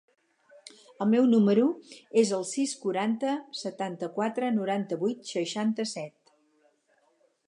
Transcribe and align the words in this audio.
El 1.03 1.09
meu 1.09 1.27
número 1.33 1.65
es 2.21 2.31
el 2.37 2.45
sis, 2.53 2.73
quaranta, 2.85 3.35
setanta-quatre, 3.59 4.49
noranta-vuit, 4.57 5.33
seixanta-set. 5.37 6.35